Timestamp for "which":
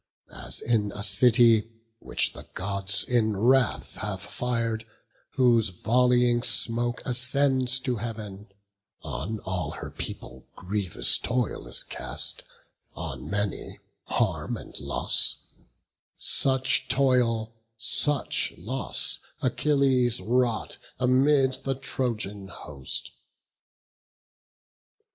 1.99-2.33